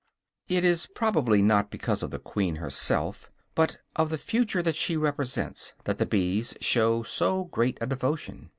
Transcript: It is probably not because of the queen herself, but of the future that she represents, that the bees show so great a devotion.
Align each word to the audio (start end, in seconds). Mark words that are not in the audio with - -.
It 0.47 0.63
is 0.65 0.87
probably 0.95 1.43
not 1.43 1.69
because 1.69 2.01
of 2.01 2.09
the 2.09 2.17
queen 2.17 2.55
herself, 2.55 3.29
but 3.53 3.77
of 3.95 4.09
the 4.09 4.17
future 4.17 4.63
that 4.63 4.75
she 4.75 4.97
represents, 4.97 5.75
that 5.83 5.99
the 5.99 6.07
bees 6.07 6.55
show 6.59 7.03
so 7.03 7.43
great 7.43 7.77
a 7.81 7.85
devotion. 7.85 8.49